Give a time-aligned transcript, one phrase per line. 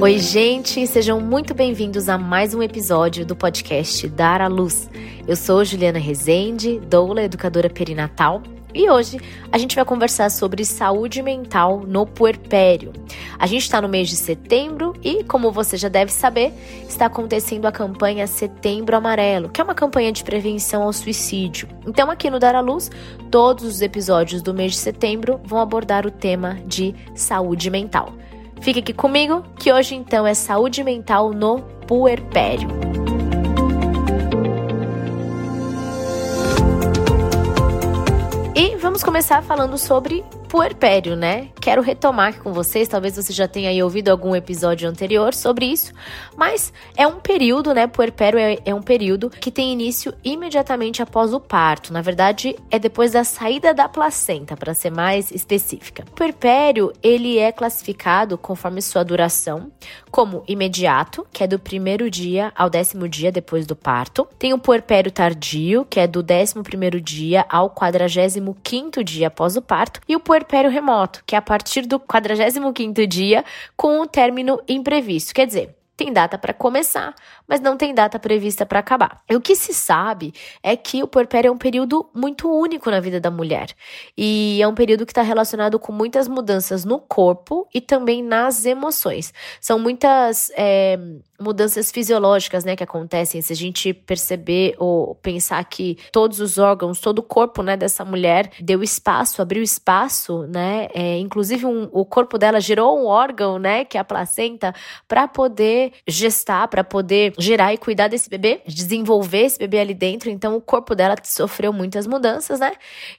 [0.00, 4.88] Oi, gente, sejam muito bem-vindos a mais um episódio do podcast Dar à Luz.
[5.28, 8.42] Eu sou Juliana Rezende, doula educadora perinatal,
[8.74, 9.18] e hoje
[9.50, 12.92] a gente vai conversar sobre saúde mental no puerpério.
[13.38, 16.52] A gente está no mês de setembro e, como você já deve saber,
[16.88, 21.68] está acontecendo a campanha Setembro Amarelo, que é uma campanha de prevenção ao suicídio.
[21.86, 22.90] Então, aqui no Dar à Luz,
[23.30, 28.12] todos os episódios do mês de setembro vão abordar o tema de saúde mental.
[28.60, 32.99] Fique aqui comigo, que hoje então é saúde mental no puerpério.
[38.90, 41.48] Vamos começar falando sobre puerpério, né?
[41.60, 45.92] Quero retomar aqui com vocês, talvez você já tenha ouvido algum episódio anterior sobre isso,
[46.36, 47.86] mas é um período, né?
[47.86, 51.92] Puerpério é, é um período que tem início imediatamente após o parto.
[51.92, 56.04] Na verdade, é depois da saída da placenta, para ser mais específica.
[56.10, 59.70] O puerpério, ele é classificado conforme sua duração,
[60.10, 64.26] como imediato, que é do primeiro dia ao décimo dia depois do parto.
[64.36, 69.56] Tem o puerpério tardio, que é do décimo primeiro dia ao quadragésimo quinto dia após
[69.56, 73.44] o parto, e o puerpério puerpério remoto, que é a partir do 45º dia
[73.76, 75.34] com o término imprevisto.
[75.34, 77.14] Quer dizer, tem data para começar,
[77.50, 79.20] mas não tem data prevista para acabar.
[79.28, 83.18] O que se sabe é que o puerpério é um período muito único na vida
[83.18, 83.74] da mulher.
[84.16, 88.64] E é um período que está relacionado com muitas mudanças no corpo e também nas
[88.64, 89.34] emoções.
[89.60, 90.96] São muitas é,
[91.40, 93.40] mudanças fisiológicas, né, que acontecem.
[93.40, 98.04] Se a gente perceber ou pensar que todos os órgãos, todo o corpo, né, dessa
[98.04, 103.58] mulher deu espaço, abriu espaço, né, é, inclusive um, o corpo dela gerou um órgão,
[103.58, 104.74] né, que é a placenta,
[105.08, 110.30] para poder gestar, para poder gerar e cuidar desse bebê, desenvolver esse bebê ali dentro.
[110.30, 112.72] Então, o corpo dela sofreu muitas mudanças, né?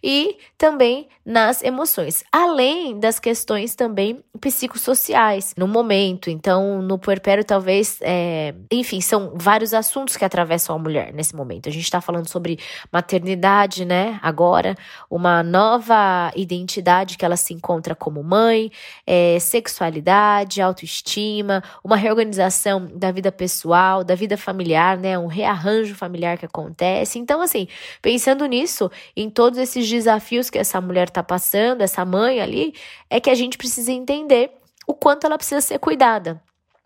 [0.04, 6.30] E também nas emoções, além das questões também psicossociais no momento.
[6.30, 8.56] Então, no puerpério, talvez, é...
[8.72, 11.70] enfim, são vários assuntos que atravessam a mulher nesse momento.
[11.70, 12.60] A gente está falando sobre
[12.92, 14.20] maternidade, né?
[14.22, 14.76] Agora,
[15.10, 18.72] uma nova identidade que ela se encontra como mãe,
[19.06, 25.18] é, sexualidade, autoestima, uma reorganização da vida pessoal, da vida familiar, né?
[25.18, 27.18] Um rearranjo familiar que acontece.
[27.18, 27.68] Então, assim,
[28.02, 32.74] pensando nisso, em todos esses desafios que essa mulher tá passando, essa mãe ali,
[33.10, 34.52] é que a gente precisa entender
[34.86, 36.42] o quanto ela precisa ser cuidada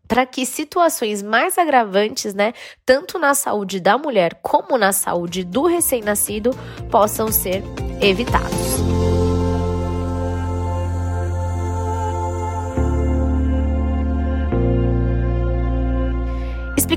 [0.07, 2.53] para que situações mais agravantes, né,
[2.85, 6.51] tanto na saúde da mulher como na saúde do recém-nascido,
[6.91, 7.63] possam ser
[7.99, 9.04] evitados.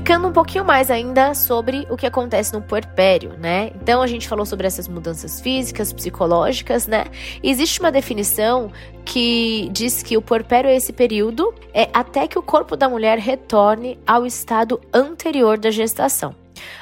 [0.09, 3.71] Explicando um pouquinho mais ainda sobre o que acontece no puerpério, né?
[3.75, 7.05] Então a gente falou sobre essas mudanças físicas, psicológicas, né?
[7.43, 8.71] E existe uma definição
[9.05, 13.19] que diz que o puerpério é esse período é até que o corpo da mulher
[13.19, 16.33] retorne ao estado anterior da gestação.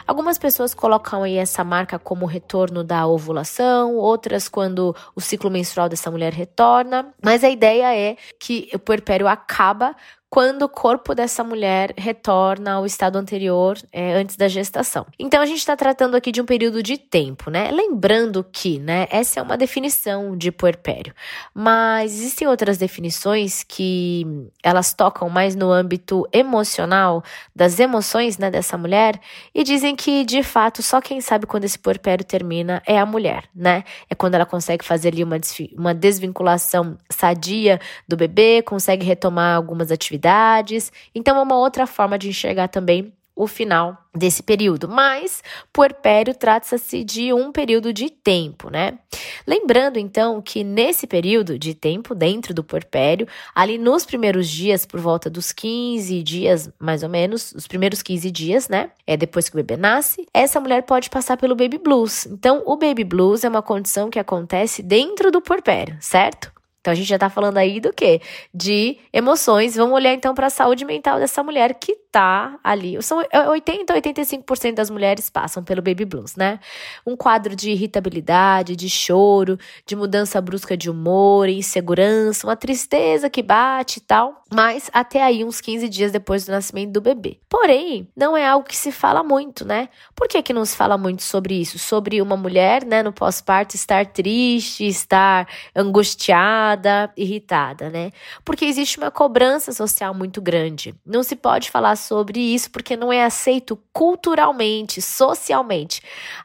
[0.06, 5.90] Algumas pessoas colocam aí essa marca como retorno da ovulação, outras quando o ciclo menstrual
[5.90, 9.96] dessa mulher retorna, mas a ideia é que o puerpério acaba
[10.30, 15.06] quando o corpo dessa mulher retorna ao estado anterior é, antes da gestação.
[15.18, 17.72] Então a gente está tratando aqui de um período de tempo, né?
[17.72, 21.14] Lembrando que, né, essa é uma definição de puerpério,
[21.54, 24.26] mas existem outras definições que
[24.62, 27.24] elas tocam mais no âmbito emocional
[27.56, 29.20] das emoções, né, dessa mulher
[29.56, 33.46] e dizem que de fato só quem sabe quando esse puerpério termina é a mulher,
[33.56, 33.84] né?
[34.10, 35.38] É quando ela consegue fazer ali uma,
[35.78, 40.92] uma desvinculação sadia do bebê, consegue retomar algumas atividades atividades.
[41.14, 44.90] Então, é uma outra forma de enxergar também o final desse período.
[44.90, 48.98] Mas puerpério trata-se de um período de tempo, né?
[49.46, 55.00] Lembrando então que nesse período de tempo dentro do puerpério, ali nos primeiros dias, por
[55.00, 58.90] volta dos 15 dias, mais ou menos, os primeiros 15 dias, né?
[59.06, 62.26] É depois que o bebê nasce, essa mulher pode passar pelo baby blues.
[62.26, 66.57] Então, o baby blues é uma condição que acontece dentro do puerpério, certo?
[66.88, 68.22] Então a gente já tá falando aí do quê?
[68.54, 69.76] De emoções.
[69.76, 72.98] Vamos olhar então para a saúde mental dessa mulher que tá ali.
[73.04, 76.62] São 80 a 85% das mulheres passam pelo baby blues, né?
[77.06, 83.44] Um quadro de irritabilidade, de choro, de mudança brusca de humor, insegurança, uma tristeza que
[83.44, 84.42] bate e tal.
[84.50, 87.38] Mas até aí uns 15 dias depois do nascimento do bebê.
[87.50, 89.90] Porém, não é algo que se fala muito, né?
[90.16, 91.78] Por que que não se fala muito sobre isso?
[91.78, 95.46] Sobre uma mulher, né, no pós-parto estar triste, estar
[95.76, 96.77] angustiada,
[97.16, 98.12] irritada, né?
[98.46, 100.94] Porque existe uma cobrança social muito grande.
[101.06, 106.02] Não se pode falar sobre isso porque não é aceito culturalmente, socialmente.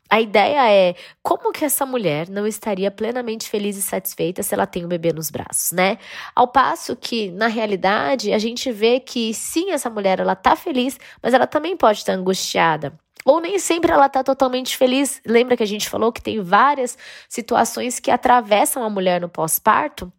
[0.09, 4.67] A ideia é como que essa mulher não estaria plenamente feliz e satisfeita se ela
[4.67, 5.99] tem um bebê nos braços, né?
[6.35, 10.99] Ao passo que, na realidade, a gente vê que sim, essa mulher ela tá feliz,
[11.23, 12.93] mas ela também pode estar angustiada.
[13.25, 15.21] Ou nem sempre ela está totalmente feliz.
[15.25, 20.13] Lembra que a gente falou que tem várias situações que atravessam a mulher no pós-parto?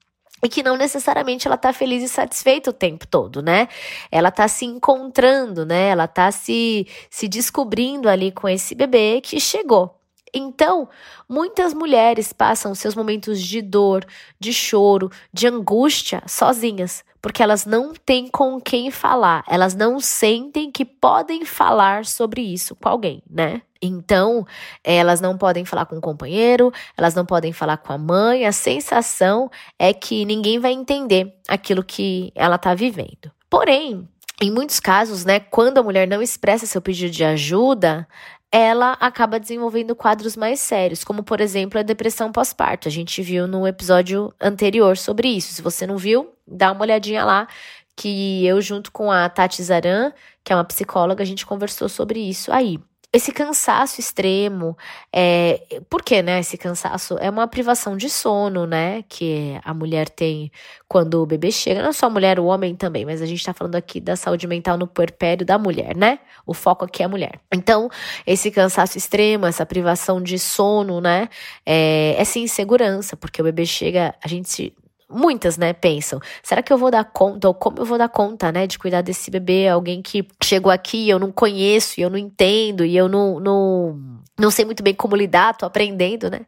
[0.44, 3.68] E que não necessariamente ela tá feliz e satisfeita o tempo todo, né?
[4.12, 5.90] Ela tá se encontrando, né?
[5.90, 10.03] Ela tá se se descobrindo ali com esse bebê que chegou.
[10.33, 10.89] Então,
[11.30, 14.06] muitas mulheres passam seus momentos de dor,
[14.39, 20.71] de choro, de angústia sozinhas, porque elas não têm com quem falar, elas não sentem
[20.71, 23.62] que podem falar sobre isso com alguém, né?
[23.81, 24.47] Então,
[24.83, 28.51] elas não podem falar com o companheiro, elas não podem falar com a mãe, a
[28.51, 33.30] sensação é que ninguém vai entender aquilo que ela está vivendo.
[33.50, 34.07] Porém,
[34.41, 38.07] em muitos casos, né, quando a mulher não expressa seu pedido de ajuda,
[38.51, 42.88] ela acaba desenvolvendo quadros mais sérios, como por exemplo a depressão pós-parto.
[42.88, 45.53] A gente viu no episódio anterior sobre isso.
[45.53, 47.47] Se você não viu, dá uma olhadinha lá,
[47.95, 50.12] que eu, junto com a Tati Zaran,
[50.44, 52.80] que é uma psicóloga, a gente conversou sobre isso aí
[53.13, 54.75] esse cansaço extremo,
[55.13, 56.39] é, por que, né?
[56.39, 59.04] Esse cansaço é uma privação de sono, né?
[59.07, 60.51] Que a mulher tem
[60.88, 61.83] quando o bebê chega.
[61.83, 64.48] Não só a mulher, o homem também, mas a gente tá falando aqui da saúde
[64.48, 66.18] mental no puerpério da mulher, né?
[66.44, 67.39] O foco aqui é a mulher.
[67.54, 67.88] Então,
[68.25, 71.30] esse cansaço extremo, essa privação de sono, né?
[71.63, 74.74] É, essa insegurança, porque o bebê chega, a gente se
[75.13, 78.51] muitas, né, pensam, será que eu vou dar conta, ou como eu vou dar conta,
[78.51, 82.10] né, de cuidar desse bebê, alguém que chegou aqui e eu não conheço, e eu
[82.10, 84.00] não entendo, e eu não, não,
[84.38, 86.42] não sei muito bem como lidar, tô aprendendo, né.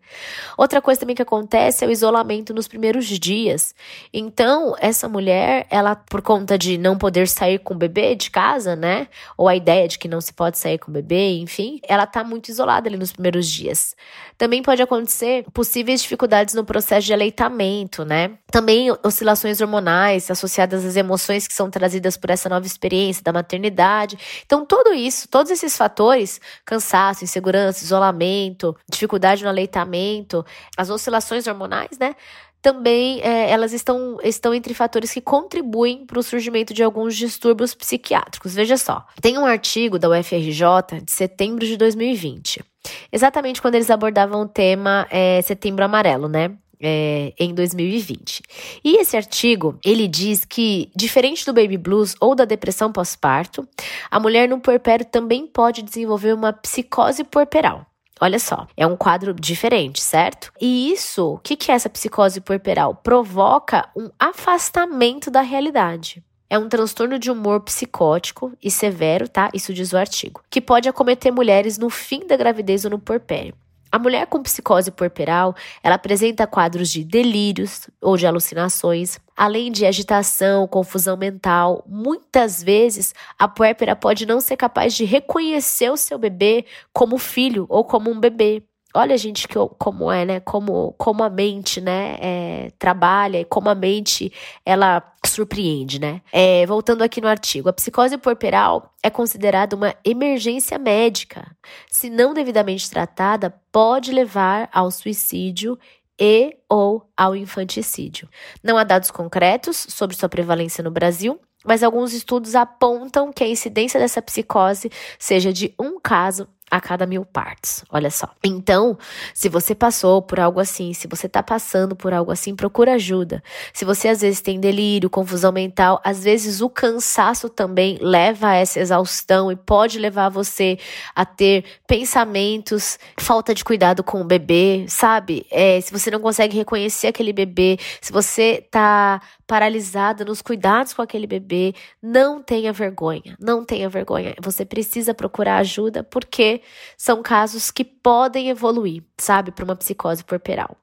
[0.57, 3.75] Outra coisa também que acontece é o isolamento nos primeiros dias.
[4.13, 8.75] Então, essa mulher, ela, por conta de não poder sair com o bebê de casa,
[8.75, 9.07] né,
[9.37, 12.23] ou a ideia de que não se pode sair com o bebê, enfim, ela tá
[12.23, 13.95] muito isolada ali nos primeiros dias.
[14.37, 20.95] Também pode acontecer possíveis dificuldades no processo de aleitamento, né, também oscilações hormonais associadas às
[20.95, 24.17] emoções que são trazidas por essa nova experiência da maternidade.
[24.45, 30.45] Então, tudo isso, todos esses fatores, cansaço, insegurança, isolamento, dificuldade no aleitamento,
[30.77, 32.15] as oscilações hormonais, né?
[32.61, 37.75] Também é, elas estão, estão entre fatores que contribuem para o surgimento de alguns distúrbios
[37.75, 38.55] psiquiátricos.
[38.55, 42.63] Veja só, tem um artigo da UFRJ de setembro de 2020,
[43.11, 46.55] exatamente quando eles abordavam o tema é, Setembro Amarelo, né?
[46.81, 48.41] É, em 2020.
[48.83, 53.67] E esse artigo, ele diz que, diferente do baby blues ou da depressão pós-parto,
[54.09, 57.85] a mulher no puerpério também pode desenvolver uma psicose puerperal.
[58.21, 60.51] Olha só, é um quadro diferente, certo?
[60.59, 62.95] E isso, o que, que é essa psicose puerperal?
[62.95, 66.23] Provoca um afastamento da realidade.
[66.49, 69.49] É um transtorno de humor psicótico e severo, tá?
[69.53, 73.53] Isso diz o artigo, que pode acometer mulheres no fim da gravidez ou no puerpério.
[73.95, 79.85] A mulher com psicose puerperal, ela apresenta quadros de delírios ou de alucinações, além de
[79.85, 81.81] agitação, confusão mental.
[81.87, 87.65] Muitas vezes, a puérpera pode não ser capaz de reconhecer o seu bebê como filho
[87.69, 88.63] ou como um bebê.
[88.93, 90.39] Olha, gente, que, como é, né?
[90.41, 92.17] Como, como a mente, né?
[92.19, 94.29] É, trabalha e como a mente,
[94.65, 96.21] ela surpreende, né?
[96.31, 101.55] É, voltando aqui no artigo, a psicose puerperal é considerada uma emergência médica.
[101.89, 105.77] Se não devidamente tratada, pode levar ao suicídio
[106.19, 108.29] e ou ao infanticídio.
[108.63, 113.47] Não há dados concretos sobre sua prevalência no Brasil, mas alguns estudos apontam que a
[113.47, 117.83] incidência dessa psicose seja de um caso a cada mil partes.
[117.89, 118.29] Olha só.
[118.43, 118.97] Então,
[119.33, 123.43] se você passou por algo assim, se você tá passando por algo assim, procura ajuda.
[123.73, 128.55] Se você às vezes tem delírio, confusão mental, às vezes o cansaço também leva a
[128.55, 130.77] essa exaustão e pode levar você
[131.15, 135.45] a ter pensamentos, falta de cuidado com o bebê, sabe?
[135.51, 141.01] É, se você não consegue reconhecer aquele bebê, se você tá paralisada nos cuidados com
[141.01, 144.33] aquele bebê, não tenha vergonha, não tenha vergonha.
[144.41, 146.54] Você precisa procurar ajuda porque
[146.97, 150.77] são casos que podem evoluir, sabe, para uma psicose puerperal.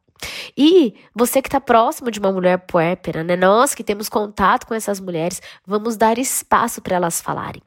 [0.57, 3.37] E você que está próximo de uma mulher puérpera, né?
[3.37, 7.63] Nós que temos contato com essas mulheres, vamos dar espaço para elas falarem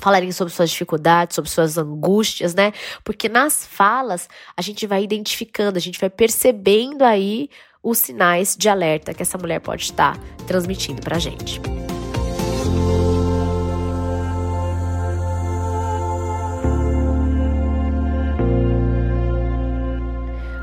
[0.00, 2.72] falarem sobre suas dificuldades, sobre suas angústias, né?
[3.04, 7.50] Porque nas falas a gente vai identificando, a gente vai percebendo aí
[7.82, 11.60] os sinais de alerta que essa mulher pode estar transmitindo pra gente.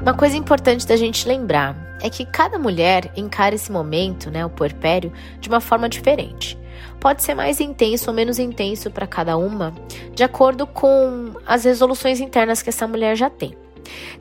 [0.08, 4.50] Uma coisa importante da gente lembrar é que cada mulher encara esse momento, né, o
[4.50, 6.58] puerpério, de uma forma diferente.
[6.98, 9.76] Pode ser mais intenso ou menos intenso para cada uma,
[10.16, 13.54] de acordo com as resoluções internas que essa mulher já tem.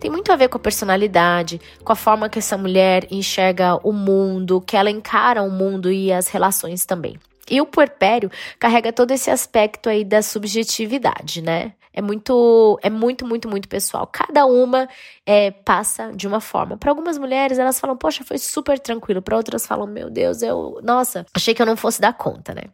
[0.01, 3.93] Tem muito a ver com a personalidade, com a forma que essa mulher enxerga o
[3.93, 7.17] mundo, que ela encara o mundo e as relações também.
[7.49, 8.29] E o puerpério
[8.59, 11.75] carrega todo esse aspecto aí da subjetividade, né?
[11.97, 14.07] É muito, é muito, muito, muito pessoal.
[14.07, 14.87] Cada uma
[15.25, 16.77] é, passa de uma forma.
[16.77, 19.23] Para algumas mulheres, elas falam, poxa, foi super tranquilo.
[19.23, 22.65] Para outras, falam, meu Deus, eu, nossa, achei que eu não fosse dar conta, né?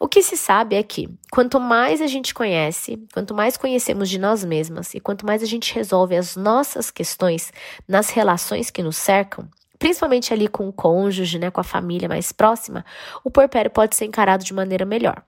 [0.00, 4.18] O que se sabe é que quanto mais a gente conhece, quanto mais conhecemos de
[4.18, 7.52] nós mesmas e quanto mais a gente resolve as nossas questões
[7.86, 12.32] nas relações que nos cercam, principalmente ali com o cônjuge, né, com a família mais
[12.32, 12.84] próxima,
[13.24, 15.22] o porpério pode ser encarado de maneira melhor.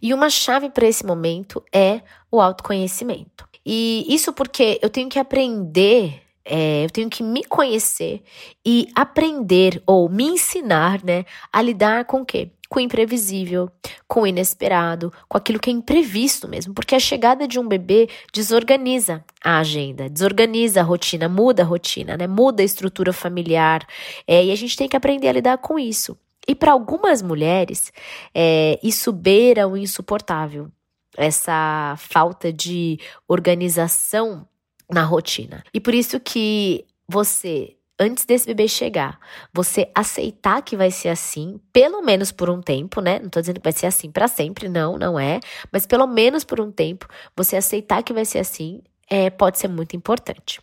[0.00, 3.48] E uma chave para esse momento é o autoconhecimento.
[3.64, 8.22] E isso porque eu tenho que aprender é, eu tenho que me conhecer
[8.64, 12.50] e aprender ou me ensinar, né, a lidar com o quê?
[12.74, 13.70] Com o imprevisível,
[14.08, 18.08] com o inesperado, com aquilo que é imprevisto mesmo, porque a chegada de um bebê
[18.32, 23.86] desorganiza a agenda, desorganiza a rotina, muda a rotina, né, muda a estrutura familiar,
[24.26, 26.18] é, e a gente tem que aprender a lidar com isso.
[26.48, 27.92] E para algumas mulheres,
[28.34, 30.68] é, isso beira o insuportável,
[31.16, 34.48] essa falta de organização
[34.90, 35.62] na rotina.
[35.72, 39.18] E por isso que você antes desse bebê chegar,
[39.52, 43.18] você aceitar que vai ser assim, pelo menos por um tempo, né?
[43.18, 45.40] Não tô dizendo que vai ser assim para sempre, não, não é,
[45.72, 49.68] mas pelo menos por um tempo, você aceitar que vai ser assim, é, pode ser
[49.68, 50.60] muito importante.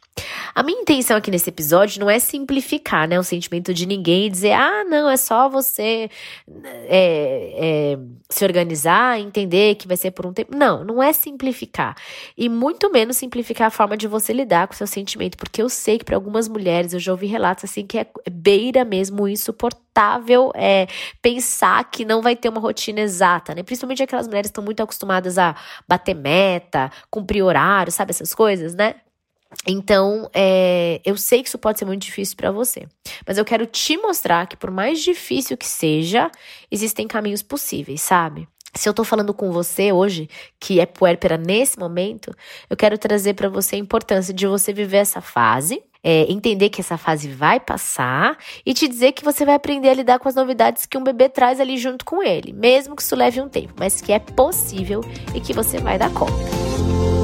[0.54, 4.30] A minha intenção aqui nesse episódio não é simplificar né, o sentimento de ninguém e
[4.30, 6.10] dizer, ah, não, é só você
[6.64, 8.00] é, é,
[8.30, 10.56] se organizar, entender que vai ser por um tempo.
[10.56, 11.96] Não, não é simplificar.
[12.38, 15.70] E muito menos simplificar a forma de você lidar com o seu sentimento, porque eu
[15.70, 20.52] sei que para algumas mulheres, eu já ouvi relatos assim que é beira mesmo insuportável
[20.56, 20.88] é,
[21.22, 23.64] pensar que não vai ter uma rotina exata, né?
[23.64, 25.56] Principalmente aquelas mulheres que estão muito acostumadas a
[25.88, 28.96] bater meta, cumprir horário, sabe essas coisas, né?
[29.68, 32.88] Então, é, eu sei que isso pode ser muito difícil para você,
[33.28, 36.32] mas eu quero te mostrar que, por mais difícil que seja,
[36.72, 38.48] existem caminhos possíveis, sabe?
[38.74, 40.30] Se eu tô falando com você hoje,
[40.60, 42.34] que é puérpera nesse momento,
[42.70, 46.82] eu quero trazer para você a importância de você viver essa fase, é, entender que
[46.82, 50.36] essa fase vai passar e te dizer que você vai aprender a lidar com as
[50.36, 53.74] novidades que um bebê traz ali junto com ele, mesmo que isso leve um tempo,
[53.78, 55.02] mas que é possível
[55.36, 57.21] e que você vai dar conta.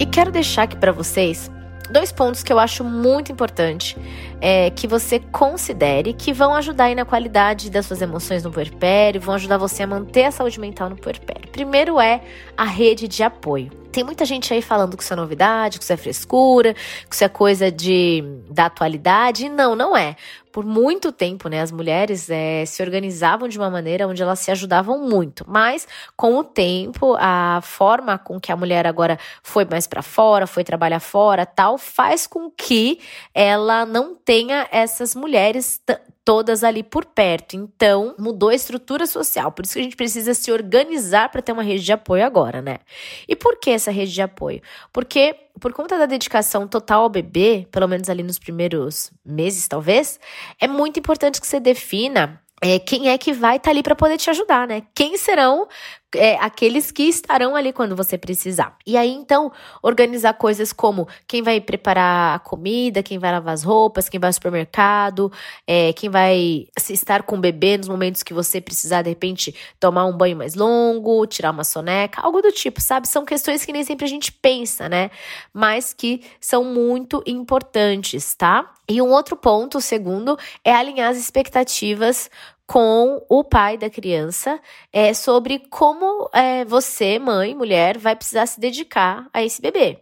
[0.00, 1.50] E quero deixar aqui para vocês
[1.90, 3.98] dois pontos que eu acho muito importante
[4.40, 9.20] é, que você considere que vão ajudar aí na qualidade das suas emoções no puerpério,
[9.20, 11.48] vão ajudar você a manter a saúde mental no puerpério.
[11.50, 12.22] Primeiro é
[12.56, 13.70] a rede de apoio.
[13.90, 17.24] Tem muita gente aí falando que isso é novidade, que isso é frescura, que isso
[17.24, 19.46] é coisa de, da atualidade.
[19.46, 20.14] E não, não é.
[20.52, 24.50] Por muito tempo, né, as mulheres é, se organizavam de uma maneira onde elas se
[24.50, 25.44] ajudavam muito.
[25.46, 30.46] Mas, com o tempo, a forma com que a mulher agora foi mais para fora,
[30.46, 32.98] foi trabalhar fora, tal, faz com que
[33.32, 34.29] ela não tenha
[34.70, 35.80] essas mulheres
[36.24, 37.56] todas ali por perto.
[37.56, 39.50] Então, mudou a estrutura social.
[39.50, 42.62] Por isso que a gente precisa se organizar para ter uma rede de apoio agora,
[42.62, 42.78] né?
[43.26, 44.62] E por que essa rede de apoio?
[44.92, 50.20] Porque por conta da dedicação total ao bebê, pelo menos ali nos primeiros meses, talvez,
[50.60, 53.94] é muito importante que você defina é, quem é que vai estar tá ali para
[53.94, 54.82] poder te ajudar, né?
[54.94, 55.66] Quem serão
[56.14, 58.76] é, aqueles que estarão ali quando você precisar.
[58.86, 59.52] E aí, então,
[59.82, 64.28] organizar coisas como quem vai preparar a comida, quem vai lavar as roupas, quem vai
[64.28, 65.30] ao supermercado,
[65.66, 70.04] é, quem vai estar com o bebê nos momentos que você precisar, de repente, tomar
[70.06, 73.06] um banho mais longo, tirar uma soneca, algo do tipo, sabe?
[73.06, 75.10] São questões que nem sempre a gente pensa, né?
[75.52, 78.72] Mas que são muito importantes, tá?
[78.88, 82.28] E um outro ponto, o segundo, é alinhar as expectativas
[82.70, 84.60] com o pai da criança
[84.92, 89.98] é, sobre como é, você, mãe, mulher, vai precisar se dedicar a esse bebê.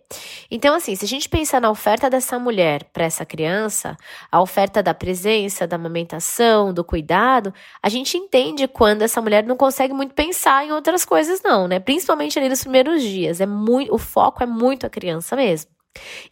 [0.50, 3.96] Então, assim, se a gente pensar na oferta dessa mulher para essa criança,
[4.30, 9.56] a oferta da presença, da amamentação, do cuidado, a gente entende quando essa mulher não
[9.56, 11.80] consegue muito pensar em outras coisas, não, né?
[11.80, 13.40] Principalmente ali nos primeiros dias.
[13.40, 15.77] É muito, o foco é muito a criança mesmo.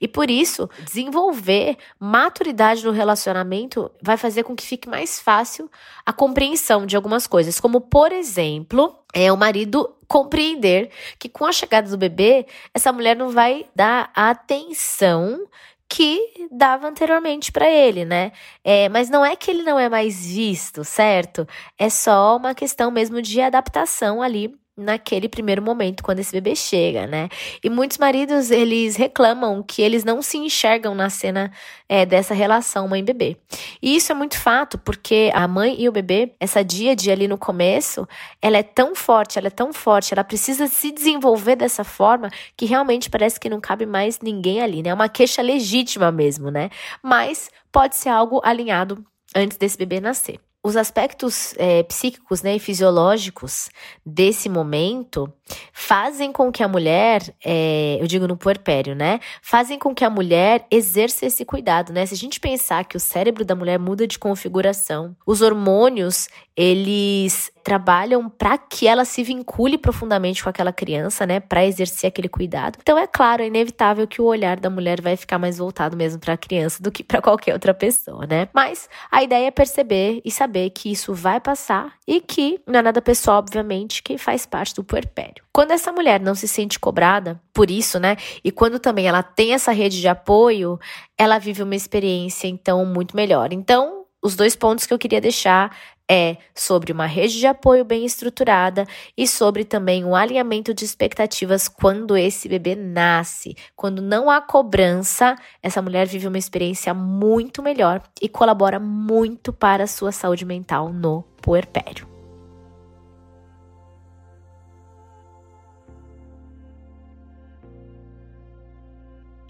[0.00, 5.70] E por isso, desenvolver maturidade no relacionamento vai fazer com que fique mais fácil
[6.04, 11.52] a compreensão de algumas coisas, como por exemplo, é o marido compreender que com a
[11.52, 15.46] chegada do bebê, essa mulher não vai dar a atenção
[15.88, 18.32] que dava anteriormente para ele, né?
[18.64, 21.46] É, mas não é que ele não é mais visto, certo?
[21.78, 27.06] É só uma questão mesmo de adaptação ali naquele primeiro momento quando esse bebê chega,
[27.06, 27.28] né?
[27.64, 31.50] E muitos maridos eles reclamam que eles não se enxergam na cena
[31.88, 33.38] é, dessa relação mãe-bebê.
[33.80, 37.38] E isso é muito fato porque a mãe e o bebê, essa díade ali no
[37.38, 38.06] começo,
[38.42, 42.66] ela é tão forte, ela é tão forte, ela precisa se desenvolver dessa forma que
[42.66, 44.90] realmente parece que não cabe mais ninguém ali, né?
[44.90, 46.68] É uma queixa legítima mesmo, né?
[47.02, 49.02] Mas pode ser algo alinhado
[49.34, 53.68] antes desse bebê nascer os aspectos é, psíquicos né, e fisiológicos
[54.04, 55.32] desse momento
[55.72, 59.20] fazem com que a mulher, é, eu digo no puerpério, né?
[59.40, 62.04] Fazem com que a mulher exerça esse cuidado, né?
[62.04, 67.52] Se a gente pensar que o cérebro da mulher muda de configuração, os hormônios, eles
[67.66, 72.78] trabalham para que ela se vincule profundamente com aquela criança, né, para exercer aquele cuidado.
[72.80, 76.20] Então é claro, é inevitável que o olhar da mulher vai ficar mais voltado mesmo
[76.20, 78.48] para a criança do que para qualquer outra pessoa, né?
[78.54, 82.82] Mas a ideia é perceber e saber que isso vai passar e que não é
[82.82, 85.42] nada pessoal, obviamente, que faz parte do puerpério.
[85.52, 88.16] Quando essa mulher não se sente cobrada por isso, né?
[88.44, 90.78] E quando também ela tem essa rede de apoio,
[91.18, 93.52] ela vive uma experiência então muito melhor.
[93.52, 95.76] Então, os dois pontos que eu queria deixar
[96.08, 101.68] é sobre uma rede de apoio bem estruturada e sobre também um alinhamento de expectativas
[101.68, 103.56] quando esse bebê nasce.
[103.74, 109.84] Quando não há cobrança, essa mulher vive uma experiência muito melhor e colabora muito para
[109.84, 112.15] a sua saúde mental no puerpério.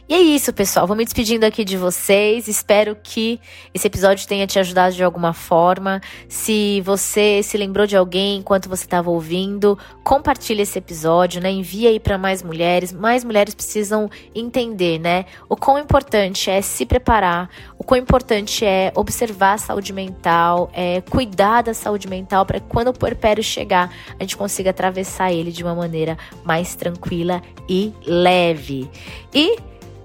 [0.09, 0.87] E é isso, pessoal.
[0.87, 2.47] Vou me despedindo aqui de vocês.
[2.47, 3.41] Espero que
[3.75, 6.01] esse episódio tenha te ajudado de alguma forma.
[6.29, 11.51] Se você se lembrou de alguém enquanto você estava ouvindo, compartilhe esse episódio, né?
[11.51, 12.93] Envie aí para mais mulheres.
[12.93, 15.25] Mais mulheres precisam entender, né?
[15.49, 21.01] O quão importante é se preparar, o quão importante é observar a saúde mental, é
[21.01, 25.51] cuidar da saúde mental para que quando o puerpério chegar, a gente consiga atravessar ele
[25.51, 28.89] de uma maneira mais tranquila e leve.
[29.35, 29.57] E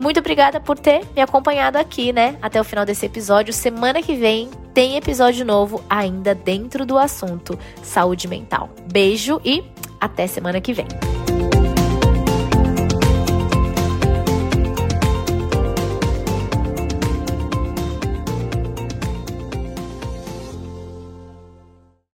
[0.02, 2.38] muito obrigada por ter me acompanhado aqui, né?
[2.42, 3.54] Até o final desse episódio.
[3.54, 8.70] Semana que vem tem episódio novo ainda dentro do assunto saúde mental.
[8.92, 9.64] Beijo e
[10.00, 10.88] até semana que vem.